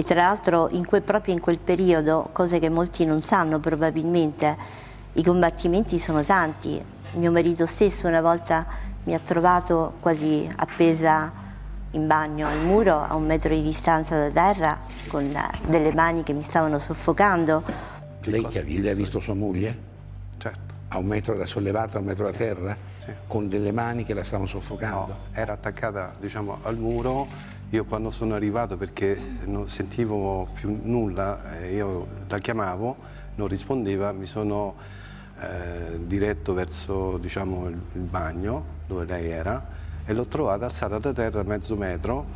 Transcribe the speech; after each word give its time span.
E 0.00 0.02
tra 0.02 0.22
l'altro 0.22 0.70
in 0.70 0.86
que- 0.86 1.02
proprio 1.02 1.34
in 1.34 1.40
quel 1.40 1.58
periodo, 1.58 2.30
cose 2.32 2.58
che 2.58 2.70
molti 2.70 3.04
non 3.04 3.20
sanno 3.20 3.58
probabilmente, 3.58 4.56
i 5.12 5.22
combattimenti 5.22 5.98
sono 5.98 6.22
tanti. 6.22 6.82
Mio 7.16 7.30
marito 7.30 7.66
stesso 7.66 8.08
una 8.08 8.22
volta 8.22 8.66
mi 9.04 9.12
ha 9.12 9.18
trovato 9.18 9.96
quasi 10.00 10.48
appesa 10.56 11.30
in 11.90 12.06
bagno 12.06 12.48
al 12.48 12.60
muro 12.60 12.98
a 12.98 13.14
un 13.14 13.26
metro 13.26 13.54
di 13.54 13.62
distanza 13.62 14.16
da 14.16 14.30
terra 14.30 14.80
con 15.08 15.38
delle 15.66 15.92
mani 15.92 16.22
che 16.22 16.32
mi 16.32 16.40
stavano 16.40 16.78
soffocando. 16.78 17.62
Lei, 18.22 18.46
che, 18.46 18.62
lei 18.62 18.88
ha 18.88 18.94
visto 18.94 19.20
sua 19.20 19.34
moglie? 19.34 19.78
Certo. 20.38 20.79
A 20.92 20.98
un 20.98 21.06
metro 21.06 21.36
da 21.36 21.46
sollevata, 21.46 21.98
a 21.98 22.00
un 22.00 22.06
metro 22.06 22.24
da 22.24 22.32
terra? 22.32 22.76
Sì. 22.96 23.12
Con 23.28 23.48
delle 23.48 23.70
mani 23.70 24.02
che 24.02 24.12
la 24.12 24.24
stavano 24.24 24.48
soffocando? 24.48 25.06
No, 25.06 25.18
era 25.32 25.52
attaccata 25.52 26.12
diciamo, 26.18 26.58
al 26.62 26.76
muro. 26.76 27.28
Io 27.70 27.84
quando 27.84 28.10
sono 28.10 28.34
arrivato 28.34 28.76
perché 28.76 29.16
non 29.44 29.68
sentivo 29.68 30.48
più 30.52 30.80
nulla, 30.82 31.58
eh, 31.60 31.74
io 31.74 32.06
la 32.26 32.38
chiamavo, 32.38 32.96
non 33.36 33.46
rispondeva, 33.46 34.10
mi 34.10 34.26
sono 34.26 34.74
eh, 35.38 36.04
diretto 36.04 36.54
verso 36.54 37.18
diciamo, 37.18 37.68
il, 37.68 37.80
il 37.92 38.00
bagno 38.00 38.64
dove 38.88 39.04
lei 39.04 39.30
era 39.30 39.64
e 40.04 40.12
l'ho 40.12 40.26
trovata 40.26 40.64
alzata 40.64 40.98
da 40.98 41.12
terra 41.12 41.44
mezzo 41.44 41.76
metro. 41.76 42.26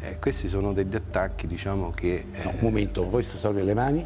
E 0.00 0.18
questi 0.18 0.48
sono 0.48 0.72
degli 0.72 0.96
attacchi 0.96 1.46
diciamo, 1.46 1.90
che... 1.90 2.24
No, 2.42 2.48
un 2.48 2.58
momento, 2.60 3.08
voi 3.08 3.22
sono 3.22 3.60
le 3.60 3.74
mani? 3.74 4.04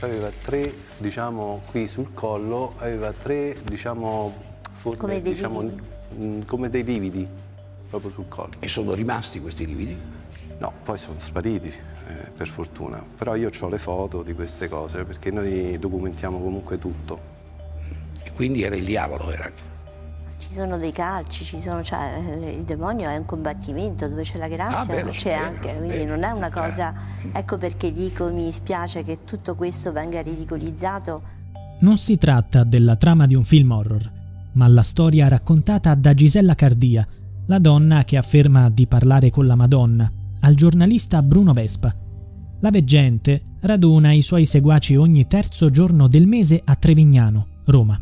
Aveva 0.00 0.30
tre, 0.44 0.72
diciamo, 0.98 1.62
qui 1.70 1.86
sul 1.88 2.12
collo, 2.14 2.74
aveva 2.78 3.12
tre, 3.12 3.56
diciamo, 3.64 4.34
forme, 4.72 4.98
Come 4.98 5.22
dei 5.22 5.32
diciamo, 5.32 5.60
lividi? 5.60 5.82
mh, 6.16 6.44
come 6.46 6.70
dei 6.70 6.84
lividi, 6.84 7.26
proprio 7.88 8.10
sul 8.10 8.28
collo. 8.28 8.50
E 8.58 8.68
sono 8.68 8.94
rimasti 8.94 9.40
questi 9.40 9.66
lividi? 9.66 9.96
No, 10.58 10.72
poi 10.84 10.98
sono 10.98 11.18
spariti, 11.18 11.68
eh, 11.68 12.28
per 12.36 12.48
fortuna. 12.48 13.04
Però 13.16 13.34
io 13.34 13.50
ho 13.58 13.68
le 13.68 13.78
foto 13.78 14.22
di 14.22 14.32
queste 14.32 14.68
cose, 14.68 15.04
perché 15.04 15.30
noi 15.30 15.78
documentiamo 15.78 16.40
comunque 16.40 16.78
tutto. 16.78 17.30
E 18.22 18.32
quindi 18.32 18.62
era 18.62 18.76
il 18.76 18.84
diavolo, 18.84 19.30
era. 19.30 19.50
Ci 20.52 20.58
sono 20.58 20.76
dei 20.76 20.92
calci, 20.92 21.46
ci 21.46 21.60
sono, 21.62 21.82
cioè, 21.82 22.54
il 22.54 22.64
demonio 22.64 23.08
è 23.08 23.16
un 23.16 23.24
combattimento 23.24 24.06
dove 24.06 24.20
c'è 24.20 24.36
la 24.36 24.44
Ah, 24.44 24.48
grazia, 24.48 24.96
beh, 24.96 25.04
lo 25.04 25.10
c'è 25.10 25.32
anche, 25.32 25.74
quindi 25.74 25.96
bene. 25.96 26.04
non 26.04 26.22
è 26.24 26.30
una 26.30 26.50
cosa. 26.50 26.92
Ecco 27.32 27.56
perché 27.56 27.90
dico 27.90 28.30
mi 28.30 28.44
dispiace 28.44 29.02
che 29.02 29.16
tutto 29.24 29.54
questo 29.54 29.92
venga 29.92 30.20
ridicolizzato. 30.20 31.22
Non 31.78 31.96
si 31.96 32.18
tratta 32.18 32.64
della 32.64 32.96
trama 32.96 33.26
di 33.26 33.34
un 33.34 33.44
film 33.44 33.70
horror, 33.70 34.12
ma 34.52 34.68
la 34.68 34.82
storia 34.82 35.26
raccontata 35.26 35.94
da 35.94 36.12
Gisella 36.12 36.54
Cardia, 36.54 37.08
la 37.46 37.58
donna 37.58 38.04
che 38.04 38.18
afferma 38.18 38.68
di 38.68 38.86
parlare 38.86 39.30
con 39.30 39.46
la 39.46 39.54
Madonna, 39.56 40.12
al 40.40 40.54
giornalista 40.54 41.22
Bruno 41.22 41.54
Vespa. 41.54 41.94
La 42.60 42.68
veggente 42.68 43.42
raduna 43.60 44.12
i 44.12 44.20
suoi 44.20 44.44
seguaci 44.44 44.96
ogni 44.96 45.26
terzo 45.26 45.70
giorno 45.70 46.08
del 46.08 46.26
mese 46.26 46.60
a 46.62 46.76
Trevignano, 46.76 47.46
Roma. 47.64 47.98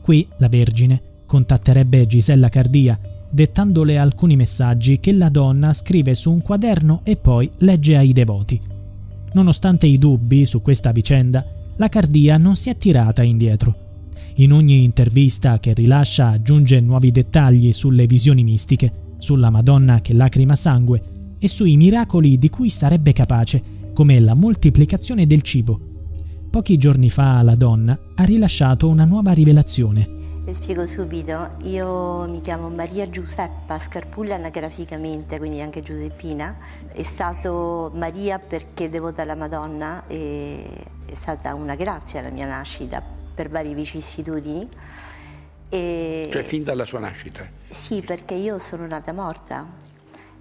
Qui 0.00 0.26
la 0.38 0.48
Vergine 0.48 1.12
contatterebbe 1.26 2.06
Gisella 2.06 2.48
Cardia, 2.48 2.98
dettandole 3.30 3.98
alcuni 3.98 4.36
messaggi 4.36 5.00
che 5.00 5.12
la 5.12 5.28
donna 5.28 5.72
scrive 5.72 6.14
su 6.14 6.30
un 6.30 6.42
quaderno 6.42 7.00
e 7.02 7.16
poi 7.16 7.50
legge 7.58 7.96
ai 7.96 8.12
devoti. 8.12 8.60
Nonostante 9.32 9.86
i 9.86 9.98
dubbi 9.98 10.46
su 10.46 10.62
questa 10.62 10.92
vicenda, 10.92 11.44
la 11.76 11.88
Cardia 11.88 12.36
non 12.36 12.54
si 12.54 12.70
è 12.70 12.76
tirata 12.76 13.22
indietro. 13.22 13.74
In 14.36 14.52
ogni 14.52 14.84
intervista 14.84 15.58
che 15.58 15.72
rilascia 15.74 16.28
aggiunge 16.28 16.80
nuovi 16.80 17.10
dettagli 17.10 17.72
sulle 17.72 18.06
visioni 18.06 18.44
mistiche, 18.44 18.92
sulla 19.18 19.50
Madonna 19.50 20.00
che 20.00 20.12
lacrima 20.12 20.54
sangue 20.54 21.02
e 21.38 21.48
sui 21.48 21.76
miracoli 21.76 22.38
di 22.38 22.48
cui 22.48 22.70
sarebbe 22.70 23.12
capace, 23.12 23.62
come 23.92 24.18
la 24.20 24.34
moltiplicazione 24.34 25.26
del 25.26 25.42
cibo. 25.42 25.80
Pochi 26.50 26.76
giorni 26.76 27.10
fa 27.10 27.42
la 27.42 27.54
donna 27.54 27.98
ha 28.14 28.24
rilasciato 28.24 28.88
una 28.88 29.04
nuova 29.04 29.32
rivelazione. 29.32 30.08
Le 30.54 30.60
spiego 30.60 30.86
subito, 30.86 31.56
io 31.62 32.28
mi 32.28 32.40
chiamo 32.40 32.68
Maria 32.68 33.10
Giuseppa 33.10 33.76
Scarpulla 33.80 34.36
anagraficamente, 34.36 35.38
quindi 35.38 35.60
anche 35.60 35.80
Giuseppina. 35.80 36.56
È 36.92 37.02
stato 37.02 37.90
Maria 37.92 38.38
perché 38.38 38.88
devota 38.88 39.22
alla 39.22 39.34
Madonna 39.34 40.04
e 40.06 40.64
è 41.06 41.14
stata 41.14 41.54
una 41.54 41.74
grazia 41.74 42.22
la 42.22 42.30
mia 42.30 42.46
nascita 42.46 43.02
per 43.34 43.48
varie 43.50 43.74
vicissitudini. 43.74 44.68
E... 45.70 46.28
Cioè 46.30 46.44
fin 46.44 46.62
dalla 46.62 46.84
sua 46.84 47.00
nascita. 47.00 47.44
Sì, 47.68 48.02
perché 48.02 48.34
io 48.34 48.60
sono 48.60 48.86
nata 48.86 49.12
morta. 49.12 49.66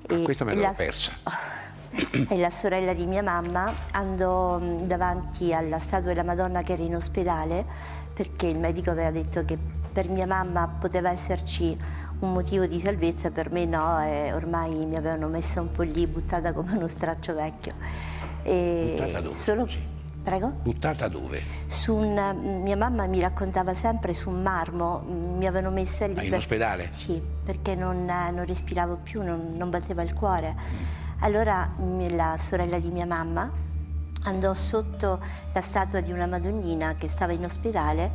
E, 0.07 0.21
Questa 0.21 0.45
me 0.45 0.53
l'ero 0.53 0.67
la- 0.67 0.73
persa. 0.73 1.11
E 2.27 2.37
la 2.37 2.49
sorella 2.49 2.93
di 2.93 3.05
mia 3.05 3.21
mamma 3.21 3.71
andò 3.91 4.57
mh, 4.57 4.85
davanti 4.87 5.53
alla 5.53 5.77
statua 5.77 6.09
della 6.09 6.23
Madonna 6.23 6.63
che 6.63 6.73
era 6.73 6.81
in 6.81 6.95
ospedale 6.95 7.63
perché 8.13 8.47
il 8.47 8.57
medico 8.57 8.89
aveva 8.89 9.11
detto 9.11 9.45
che 9.45 9.81
per 9.93 10.09
mia 10.09 10.25
mamma 10.25 10.67
poteva 10.67 11.11
esserci 11.11 11.77
un 12.19 12.33
motivo 12.33 12.65
di 12.65 12.81
salvezza, 12.81 13.29
per 13.29 13.51
me 13.51 13.65
no, 13.65 14.01
e 14.01 14.33
ormai 14.33 14.85
mi 14.85 14.95
avevano 14.95 15.27
messa 15.27 15.61
un 15.61 15.71
po' 15.71 15.83
lì, 15.83 16.07
buttata 16.07 16.51
come 16.51 16.75
uno 16.75 16.87
straccio 16.87 17.33
vecchio. 17.33 17.73
E 18.41 18.95
Buttata 18.97 19.21
dove, 19.21 19.35
solo... 19.35 19.67
Prego? 20.23 20.53
Buttata 20.63 21.09
dove? 21.09 21.41
Su 21.67 21.95
un, 21.95 22.61
mia 22.63 22.77
mamma 22.77 23.05
mi 23.07 23.19
raccontava 23.19 23.73
sempre 23.73 24.13
su 24.13 24.29
un 24.29 24.41
marmo, 24.41 24.99
mh, 24.99 25.37
mi 25.37 25.45
avevano 25.45 25.69
messa 25.73 26.07
lì. 26.07 26.17
Ah, 26.17 26.23
in 26.23 26.29
per- 26.29 26.39
ospedale? 26.39 26.87
Sì, 26.91 27.21
perché 27.43 27.75
non, 27.75 28.05
non 28.05 28.45
respiravo 28.45 28.99
più, 29.03 29.21
non, 29.21 29.55
non 29.57 29.69
batteva 29.69 30.01
il 30.01 30.13
cuore. 30.13 30.55
Allora 31.19 31.73
la 32.09 32.37
sorella 32.39 32.79
di 32.79 32.89
mia 32.89 33.05
mamma 33.05 33.51
andò 34.23 34.53
sotto 34.53 35.19
la 35.51 35.61
statua 35.61 35.99
di 35.99 36.13
una 36.13 36.25
Madonnina 36.25 36.95
che 36.95 37.09
stava 37.09 37.33
in 37.33 37.43
ospedale 37.43 38.11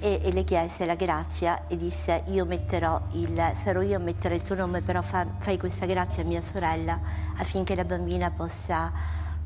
e, 0.00 0.20
e 0.22 0.32
le 0.32 0.44
chiese 0.44 0.84
la 0.86 0.94
grazia 0.94 1.66
e 1.66 1.76
disse 1.76 2.24
io 2.26 2.44
metterò 2.44 3.00
il, 3.12 3.52
sarò 3.54 3.80
io 3.80 3.96
a 3.96 4.00
mettere 4.00 4.34
il 4.34 4.42
tuo 4.42 4.54
nome, 4.54 4.82
però 4.82 5.02
fa- 5.02 5.26
fai 5.38 5.56
questa 5.58 5.86
grazia 5.86 6.22
a 6.22 6.26
mia 6.26 6.42
sorella 6.42 7.00
affinché 7.36 7.74
la 7.74 7.84
bambina 7.84 8.30
possa, 8.30 8.92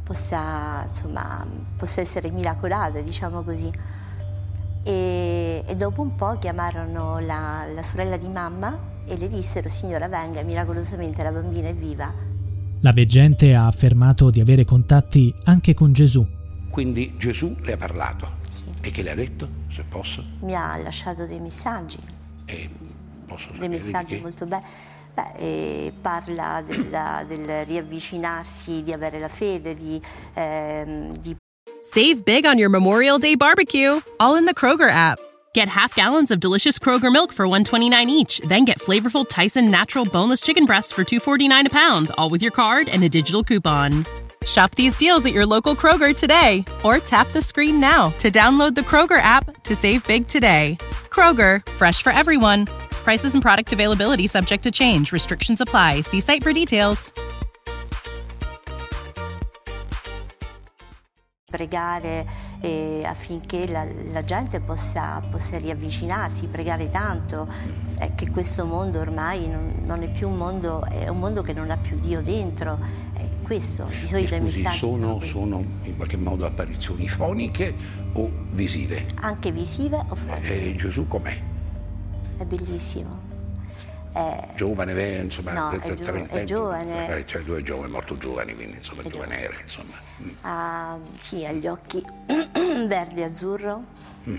possa, 0.03 0.85
insomma, 0.89 1.47
possa 1.77 2.01
essere 2.01 2.31
miracolata, 2.31 3.01
diciamo 3.01 3.43
così. 3.43 3.71
E, 4.83 5.63
e 5.67 5.77
dopo 5.77 6.03
un 6.03 6.15
po' 6.15 6.39
chiamarono 6.39 7.19
la, 7.19 7.67
la 7.73 7.83
sorella 7.83 8.17
di 8.17 8.29
mamma 8.29 8.89
e 9.05 9.17
le 9.17 9.29
dissero 9.29 9.69
signora 9.69 10.09
venga, 10.09 10.43
miracolosamente 10.43 11.23
la 11.23 11.33
bambina 11.33 11.69
è 11.69 11.75
viva. 11.75 12.13
La 12.83 12.93
veggente 12.93 13.55
ha 13.55 13.67
affermato 13.67 14.31
di 14.31 14.41
avere 14.41 14.65
contatti 14.65 15.35
anche 15.45 15.75
con 15.75 15.93
Gesù. 15.93 16.27
Quindi 16.71 17.15
Gesù 17.19 17.55
le 17.61 17.75
ha 17.75 17.77
parlato. 17.77 18.39
E 18.83 18.91
che 18.91 19.03
le 19.03 19.11
ha 19.11 19.15
detto, 19.15 19.49
se 19.71 19.83
posso? 19.83 20.25
Mi 20.41 20.55
ha 20.55 20.77
lasciato 20.79 21.27
dei 21.27 21.39
messaggi, 21.41 21.99
E 22.47 22.71
posso 23.27 23.49
dei 23.59 23.69
messaggi 23.69 24.17
che? 24.17 24.21
molto 24.21 24.47
belli. 24.47 24.65
Beh, 25.13 25.33
eh, 25.37 25.93
parla 26.01 26.63
della- 26.65 27.25
del 27.27 27.65
riavvicinarsi, 27.65 28.83
di 28.85 28.93
avere 28.93 29.19
la 29.19 29.29
fede, 29.29 29.75
di, 29.75 30.01
ehm, 30.35 31.11
di 31.19 31.37
Save 31.83 32.23
big 32.23 32.45
on 32.45 32.59
your 32.59 32.71
Memorial 32.71 33.19
Day 33.19 33.35
barbecue, 33.37 34.01
all 34.19 34.37
in 34.37 34.45
the 34.45 34.53
Kroger 34.55 34.91
app. 34.91 35.19
Get 35.53 35.69
half 35.69 35.95
gallons 35.95 36.31
of 36.31 36.39
delicious 36.39 36.79
Kroger 36.79 37.11
milk 37.11 37.33
for 37.33 37.45
129 37.47 38.09
each, 38.09 38.41
then 38.47 38.65
get 38.65 38.79
flavorful 38.81 39.25
Tyson 39.29 39.69
natural 39.69 40.05
boneless 40.05 40.41
chicken 40.43 40.65
breasts 40.65 40.93
for 40.93 41.03
249 41.03 41.67
a 41.67 41.71
pound, 41.71 42.11
all 42.17 42.31
with 42.31 42.41
your 42.41 42.53
card 42.53 42.89
and 42.89 43.03
a 43.03 43.09
digital 43.09 43.43
coupon. 43.43 44.05
Shop 44.45 44.75
these 44.75 44.97
deals 44.97 45.27
at 45.27 45.33
your 45.33 45.47
local 45.47 45.77
Kroger 45.77 46.17
today 46.17 46.65
or 46.83 46.99
tap 46.99 47.31
the 47.33 47.43
screen 47.43 47.79
now 47.79 48.11
to 48.19 48.31
download 48.31 48.75
the 48.75 48.81
Kroger 48.81 49.21
app 49.21 49.63
to 49.65 49.75
save 49.75 50.07
big 50.07 50.27
today. 50.27 50.79
Kroger, 51.11 51.67
fresh 51.73 52.03
for 52.03 52.11
everyone. 52.11 52.67
Prices 53.05 53.35
and 53.35 53.43
product 53.43 53.73
availability 53.73 54.27
subject 54.27 54.63
to 54.63 54.71
change. 54.71 55.13
Restrictions 55.13 55.61
apply. 55.61 56.01
See 56.01 56.21
site 56.21 56.43
for 56.43 56.53
details. 56.53 57.13
pregare 61.51 62.27
eh, 62.61 63.03
affinché 63.05 63.67
la, 63.69 63.85
la 64.13 64.25
gente 64.25 64.61
possa, 64.61 65.21
possa 65.31 65.59
riavvicinarsi, 65.59 66.47
pregare 66.47 66.89
tanto, 66.89 67.49
eh, 67.99 68.15
che 68.15 68.31
questo 68.31 68.65
mondo 68.65 69.01
ormai 69.01 69.49
non, 69.49 69.83
non 69.85 70.03
è 70.03 70.11
più 70.11 70.29
un 70.29 70.37
mondo, 70.37 70.85
è 70.85 71.09
un 71.09 71.19
mondo 71.19 71.43
che 71.43 71.53
non 71.53 71.71
ha 71.71 71.77
più 71.77 71.99
Dio 71.99 72.23
dentro, 72.23 72.79
questo, 73.51 73.87
di 73.87 74.07
solito 74.07 74.35
i 74.37 74.41
messaggi 74.43 74.77
sono, 74.79 75.19
sono, 75.19 75.25
sono 75.25 75.65
in 75.83 75.97
qualche 75.97 76.17
modo 76.17 76.47
apparizioni 76.47 77.09
foniche 77.09 77.75
o 78.13 78.31
visive? 78.53 79.05
anche 79.23 79.51
visive 79.51 79.97
o 80.09 80.15
forti. 80.15 80.53
E 80.53 80.77
Gesù 80.77 81.09
com'è? 81.09 81.37
È 82.37 82.45
bellissimo. 82.45 83.19
È, 84.13 84.51
Giovane, 84.55 85.17
insomma, 85.17 85.53
No, 85.53 85.71
è 85.71 85.95
gio- 85.95 86.27
è 86.29 86.45
giovane. 86.45 87.17
Eh, 87.19 87.27
cioè, 87.27 87.43
lui 87.43 87.59
è 87.59 87.63
giovane, 87.65 87.89
è 87.89 87.91
morto 87.91 88.17
giovane, 88.19 88.55
quindi 88.55 88.77
insomma, 88.77 89.03
È 89.03 89.09
giovane 89.09 89.41
era, 89.41 89.61
insomma. 89.61 89.95
Mm. 90.23 90.29
ha, 90.43 90.99
sì, 91.17 91.45
ha 91.45 91.51
gli 91.51 91.67
occhi 91.67 92.01
verde 92.87 93.21
e 93.21 93.25
azzurro, 93.25 93.83
Mm. 94.29 94.39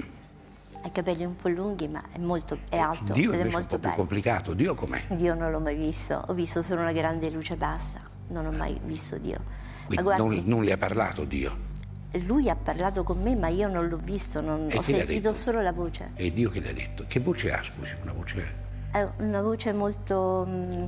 ha 0.83 0.87
i 0.87 0.91
capelli 0.93 1.25
un 1.25 1.35
po' 1.35 1.49
lunghi, 1.49 1.89
ma 1.89 2.01
è, 2.13 2.17
molto, 2.17 2.59
è 2.69 2.77
alto 2.77 3.11
Dio 3.11 3.33
ed 3.33 3.39
è 3.39 3.41
invece 3.41 3.41
è 3.41 3.45
un 3.45 3.51
molto 3.51 3.67
po' 3.75 3.79
più 3.81 3.89
bello. 3.89 3.95
complicato. 3.95 4.53
Dio 4.53 4.73
com'è? 4.73 5.01
Dio 5.09 5.33
non 5.35 5.51
l'ho 5.51 5.59
mai 5.59 5.75
visto, 5.75 6.23
ho 6.27 6.33
visto 6.33 6.61
solo 6.63 6.79
una 6.79 6.93
grande 6.93 7.29
luce 7.29 7.57
bassa, 7.57 7.97
non 8.31 8.45
ho 8.45 8.51
mai 8.51 8.80
visto 8.86 9.18
Dio. 9.18 9.39
Guardi, 9.88 10.22
non, 10.22 10.42
non 10.45 10.63
le 10.63 10.72
ha 10.72 10.78
parlato 10.78 11.24
Dio. 11.25 11.69
lui 12.25 12.50
ha 12.50 12.56
parlato 12.56 13.04
con 13.04 13.22
me, 13.22 13.36
ma 13.36 13.48
io 13.50 13.68
non 13.69 13.88
l'ho 13.88 13.98
visto, 13.98 14.42
non- 14.42 14.68
E 14.69 14.78
ho 14.78 14.81
sentito 14.81 15.33
solo 15.33 15.62
la 15.62 15.72
voce. 15.74 16.12
E 16.16 16.31
Dio 16.33 16.50
che 16.50 16.60
le 16.60 16.69
ha 16.69 16.74
detto? 16.74 17.04
Che 17.07 17.19
voce 17.19 17.51
ha, 17.54 17.62
scusi? 17.62 17.92
Una 18.01 18.13
voce... 18.13 18.60
È 18.92 19.07
una 19.19 19.42
voce 19.42 19.72
molto, 19.74 20.45
mm, 20.48 20.86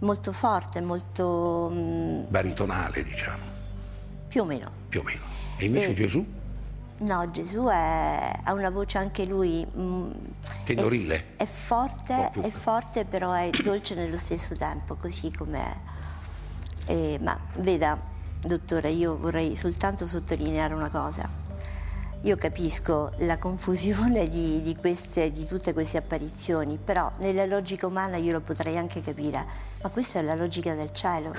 molto 0.00 0.32
forte, 0.32 0.80
molto 0.80 1.70
mm, 1.72 2.24
baritonale, 2.28 3.04
diciamo, 3.04 3.42
più 4.28 4.42
o 4.42 4.44
meno. 4.44 4.70
più 4.88 5.00
o 5.00 5.02
meno. 5.04 5.20
E 5.56 5.64
invece 5.66 5.90
Eh, 5.90 5.94
Gesù? 5.94 6.26
No, 6.96 7.30
Gesù 7.30 7.66
ha 7.68 8.52
una 8.52 8.70
voce 8.70 8.98
anche 8.98 9.24
lui. 9.26 9.64
mm, 9.76 10.10
Tenorile? 10.64 11.24
È, 11.36 11.42
è 11.42 11.46
forte, 11.46 12.30
è 12.40 12.50
forte, 12.50 13.04
però 13.04 13.32
è 13.32 13.50
dolce 13.62 13.94
nello 13.94 14.16
stesso 14.18 14.54
tempo, 14.56 14.94
così 14.96 15.30
com'è. 15.32 15.74
Eh, 16.86 17.18
ma 17.22 17.38
veda, 17.58 17.98
dottore, 18.40 18.90
io 18.90 19.16
vorrei 19.16 19.56
soltanto 19.56 20.06
sottolineare 20.06 20.74
una 20.74 20.90
cosa. 20.90 21.42
Io 22.22 22.36
capisco 22.36 23.12
la 23.18 23.36
confusione 23.36 24.30
di, 24.30 24.62
di 24.62 24.74
queste, 24.76 25.30
di 25.30 25.44
tutte 25.46 25.74
queste 25.74 25.98
apparizioni, 25.98 26.78
però 26.82 27.10
nella 27.18 27.44
logica 27.44 27.86
umana 27.86 28.16
io 28.16 28.32
lo 28.32 28.40
potrei 28.40 28.78
anche 28.78 29.02
capire, 29.02 29.44
ma 29.82 29.88
questa 29.90 30.20
è 30.20 30.22
la 30.22 30.34
logica 30.34 30.74
del 30.74 30.90
cielo. 30.92 31.34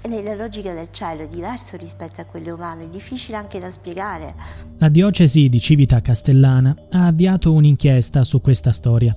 E 0.00 0.08
nella 0.08 0.34
logica 0.34 0.72
del 0.72 0.88
cielo 0.90 1.22
è 1.22 1.28
diverso 1.28 1.76
rispetto 1.76 2.20
a 2.22 2.24
quella 2.24 2.54
umana, 2.54 2.82
è 2.82 2.88
difficile 2.88 3.36
anche 3.36 3.58
da 3.58 3.70
spiegare. 3.70 4.34
La 4.78 4.88
diocesi 4.88 5.48
di 5.48 5.60
Civita 5.60 6.00
Castellana 6.00 6.74
ha 6.90 7.06
avviato 7.06 7.52
un'inchiesta 7.52 8.24
su 8.24 8.40
questa 8.40 8.72
storia. 8.72 9.14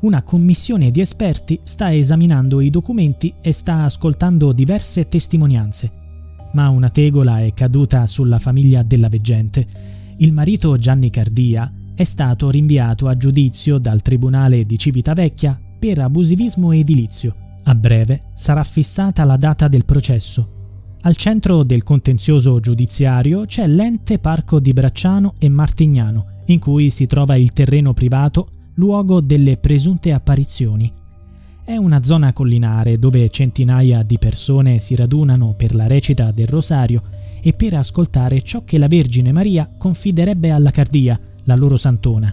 Una 0.00 0.22
commissione 0.22 0.92
di 0.92 1.00
esperti 1.00 1.58
sta 1.64 1.92
esaminando 1.92 2.60
i 2.60 2.70
documenti 2.70 3.34
e 3.40 3.52
sta 3.52 3.82
ascoltando 3.82 4.52
diverse 4.52 5.08
testimonianze. 5.08 5.90
Ma 6.52 6.68
una 6.68 6.88
tegola 6.88 7.40
è 7.40 7.52
caduta 7.52 8.06
sulla 8.06 8.38
famiglia 8.38 8.84
della 8.84 9.08
veggente. 9.08 9.66
Il 10.18 10.32
marito 10.32 10.78
Gianni 10.78 11.10
Cardia 11.10 11.72
è 11.96 12.04
stato 12.04 12.48
rinviato 12.48 13.08
a 13.08 13.16
giudizio 13.16 13.78
dal 13.78 14.00
Tribunale 14.00 14.64
di 14.64 14.78
Civitavecchia 14.78 15.60
per 15.80 15.98
abusivismo 15.98 16.70
edilizio. 16.70 17.34
A 17.64 17.74
breve 17.74 18.30
sarà 18.34 18.62
fissata 18.62 19.24
la 19.24 19.36
data 19.36 19.66
del 19.66 19.84
processo. 19.84 20.48
Al 21.02 21.16
centro 21.16 21.64
del 21.64 21.82
contenzioso 21.82 22.60
giudiziario 22.60 23.46
c'è 23.46 23.66
l'ente 23.66 24.20
Parco 24.20 24.60
di 24.60 24.72
Bracciano 24.72 25.34
e 25.38 25.48
Martignano, 25.48 26.42
in 26.46 26.60
cui 26.60 26.88
si 26.90 27.06
trova 27.06 27.34
il 27.34 27.52
terreno 27.52 27.92
privato, 27.94 28.50
luogo 28.78 29.20
delle 29.20 29.56
presunte 29.56 30.12
apparizioni. 30.12 30.90
È 31.64 31.76
una 31.76 32.02
zona 32.02 32.32
collinare 32.32 32.98
dove 32.98 33.28
centinaia 33.28 34.02
di 34.02 34.18
persone 34.18 34.78
si 34.78 34.94
radunano 34.94 35.54
per 35.56 35.74
la 35.74 35.86
recita 35.86 36.30
del 36.30 36.46
rosario 36.46 37.02
e 37.42 37.52
per 37.52 37.74
ascoltare 37.74 38.42
ciò 38.42 38.62
che 38.64 38.78
la 38.78 38.86
Vergine 38.86 39.32
Maria 39.32 39.68
confiderebbe 39.76 40.50
alla 40.50 40.70
Cardia, 40.70 41.18
la 41.44 41.56
loro 41.56 41.76
santona. 41.76 42.32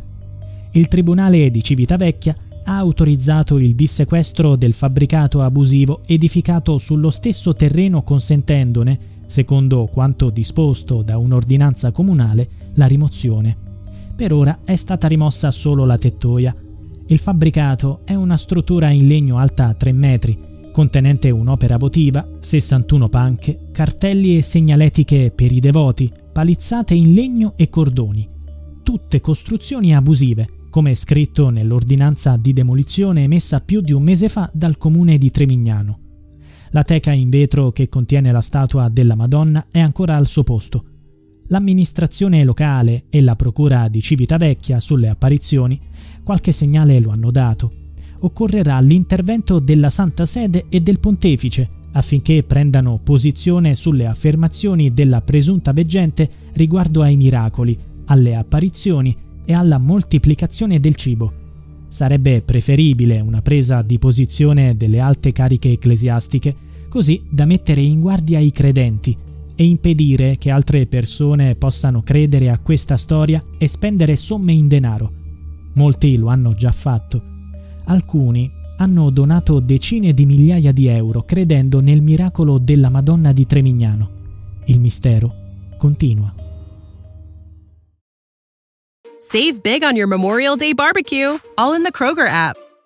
Il 0.71 0.88
Tribunale 0.88 1.50
di 1.50 1.63
Civitavecchia 1.63 2.36
ha 2.65 2.77
autorizzato 2.77 3.57
il 3.57 3.74
dissequestro 3.74 4.56
del 4.56 4.74
fabbricato 4.74 5.41
abusivo 5.41 6.01
edificato 6.06 6.77
sullo 6.77 7.09
stesso 7.09 7.56
terreno 7.56 8.03
consentendone, 8.03 9.00
secondo 9.25 9.89
quanto 9.91 10.30
disposto 10.30 11.01
da 11.01 11.18
un'ordinanza 11.18 11.91
comunale, 11.91 12.50
la 12.75 12.86
rimozione. 12.86 13.64
Per 14.15 14.31
ora 14.31 14.59
è 14.63 14.77
stata 14.77 15.09
rimossa 15.09 15.51
solo 15.51 15.83
la 15.83 15.97
tettoia. 15.97 16.56
Il 17.07 17.19
fabbricato 17.19 18.00
è 18.06 18.13
una 18.13 18.38
struttura 18.38 18.89
in 18.89 19.07
legno 19.07 19.38
alta 19.38 19.73
3 19.73 19.91
metri, 19.91 20.39
contenente 20.71 21.29
un'opera 21.31 21.75
votiva, 21.75 22.25
61 22.39 23.09
panche, 23.09 23.67
cartelli 23.73 24.38
e 24.38 24.41
segnaletiche 24.41 25.33
per 25.35 25.51
i 25.51 25.59
devoti, 25.59 26.09
palizzate 26.31 26.94
in 26.94 27.13
legno 27.13 27.53
e 27.57 27.67
cordoni. 27.69 28.29
Tutte 28.83 29.19
costruzioni 29.19 29.94
abusive, 29.94 30.47
come 30.69 30.95
scritto 30.95 31.50
nell'ordinanza 31.50 32.38
di 32.38 32.53
demolizione 32.53 33.23
emessa 33.23 33.59
più 33.59 33.81
di 33.81 33.91
un 33.91 34.03
mese 34.03 34.29
fa 34.29 34.50
dal 34.53 34.77
comune 34.77 35.17
di 35.17 35.29
Trevignano. 35.29 36.00
La 36.71 36.83
teca 36.83 37.12
in 37.12 37.29
vetro 37.29 37.71
che 37.73 37.89
contiene 37.89 38.31
la 38.31 38.41
statua 38.41 38.88
della 38.88 39.15
Madonna 39.15 39.67
è 39.69 39.79
ancora 39.79 40.15
al 40.15 40.27
suo 40.27 40.44
posto. 40.44 40.85
L'amministrazione 41.50 42.44
locale 42.44 43.03
e 43.09 43.21
la 43.21 43.36
procura 43.36 43.88
di 43.88 44.01
Civitavecchia 44.01 44.80
sulle 44.80 45.09
apparizioni 45.09 45.80
qualche 46.24 46.51
segnale 46.51 47.00
lo 47.00 47.12
hanno 47.12 47.30
dato. 47.30 47.71
Occorrerà 48.21 48.80
l'intervento 48.80 49.59
della 49.59 49.92
Santa 49.92 50.25
Sede 50.25 50.65
e 50.69 50.81
del 50.81 51.00
Pontefice 51.00 51.69
affinché 51.92 52.42
prendano 52.42 53.00
posizione 53.01 53.75
sulle 53.75 54.07
affermazioni 54.07 54.92
della 54.92 55.21
presunta 55.21 55.71
veggente 55.71 56.30
riguardo 56.53 57.03
ai 57.03 57.15
miracoli, 57.15 57.77
alle 58.06 58.36
apparizioni 58.36 59.15
e 59.45 59.53
alla 59.53 59.77
moltiplicazione 59.77 60.80
del 60.80 60.95
cibo. 60.95 61.31
Sarebbe 61.88 62.41
preferibile 62.41 63.19
una 63.19 63.44
presa 63.44 63.83
di 63.83 64.00
posizione 64.00 64.75
delle 64.75 65.00
alte 65.00 65.31
cariche 65.31 65.71
ecclesiastiche, 65.71 66.56
così 66.89 67.21
da 67.30 67.45
mettere 67.45 67.81
in 67.81 68.01
guardia 68.01 68.39
i 68.39 68.51
credenti 68.51 69.15
e 69.56 69.66
impedire 69.66 70.38
che 70.38 70.52
altre 70.52 70.86
persone 70.86 71.56
possano 71.56 72.02
credere 72.04 72.50
a 72.50 72.60
questa 72.60 72.98
storia 72.98 73.44
e 73.57 73.68
spendere 73.68 74.16
somme 74.16 74.54
in 74.54 74.68
denaro. 74.68 75.12
Molti 75.74 76.18
lo 76.18 76.28
hanno 76.28 76.54
già 76.54 76.72
fatto. 76.72 77.22
Alcuni 77.86 78.52
hanno 78.78 79.10
donato 79.10 79.60
decine 79.60 80.13
di 80.13 80.25
migliaia 80.25 80.72
di 80.72 80.88
euro 80.88 81.24
credendo 81.24 81.80
nel 81.80 82.02
miracolo 82.02 82.57
della 82.57 82.90
Madonna 82.90 83.31
di 83.31 83.46
Tremignano. 83.46 84.10
Il 84.66 84.80
mistero 84.80 85.34
continua. 85.78 86.34
Save 89.20 89.60
big 89.62 89.84
on 89.84 89.96
your 89.96 90.08
Memorial 90.08 90.56
Day 90.56 90.74
barbecue, 90.74 91.39
all 91.56 91.75
in 91.75 91.84
the 91.84 91.91
Kroger 91.91 92.27
app. 92.27 92.64